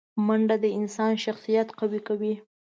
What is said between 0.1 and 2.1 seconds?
منډه د انسان شخصیت قوي